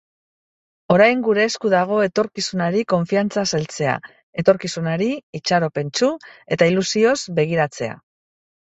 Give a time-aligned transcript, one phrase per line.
[0.93, 3.95] Orain gure esku dago etorkizunari konfiantzaz heltzea,
[4.45, 5.11] etorkizunari
[5.43, 6.13] itxaropentsu
[6.59, 8.05] eta ilusioz begiratzea.